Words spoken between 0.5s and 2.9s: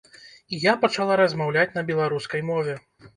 І я пачала размаўляць на беларускай мове.